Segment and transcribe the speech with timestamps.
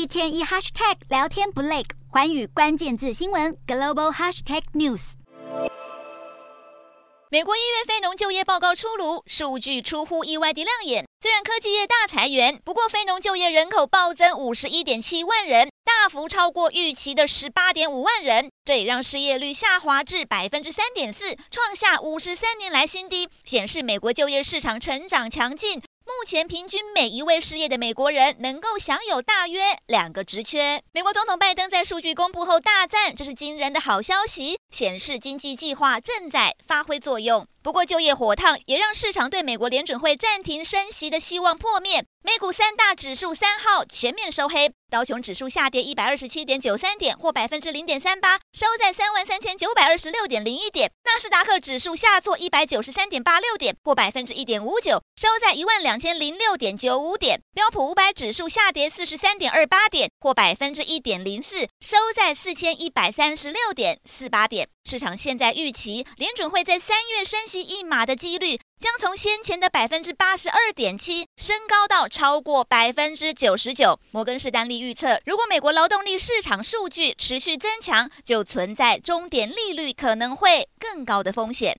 [0.00, 5.12] 一天一 hashtag 聊天不累，寰宇关键字新闻 global hashtag news。
[7.30, 11.06] 美国一月非农就业报告出炉，数据出乎意外的亮眼。
[11.20, 18.48] 虽然科技业大裁员，不过非农就业人口暴增五十一点七万人，大幅超过预期的十八点五万人。
[18.64, 25.82] 这也让失业率下滑至百分之三点四，创下五十三年来新低，显示美国就业市场成长强劲。
[26.20, 30.82] 目前平均每一位失业的美国人能够享有大约两个职缺。
[30.92, 37.46] 美国总统拜登在数据公布后大赞，这是惊人的好消息，显示经济计划正在发挥作用。
[37.62, 42.04] 不过就业火烫也让市场对美国联准会暂停升息的希望破灭。
[42.22, 50.88] 美股三大指数三号全面收黑，道琼指数下跌一百二十七点九三点，或百分之零点三八，收在三万三千九百二十六点零一点；
[51.20, 64.70] 斯达克指数下挫一百九十三点八六点，或百分之一点五九，收在一万两千零六点九五点；标普五百指数下跌四十三点二八点，或百分之一点零四，收在四千一百三十六点四八点。
[64.88, 74.00] 市场现在预期联准会在三月升息一码的几率，将从先前的百分之八十二点七升高到超过百分之九十九。
[74.10, 81.68] 摩根士丹利预测，如果美国劳动力市场数据持续增强，就存在终点利率可能会更高的风险。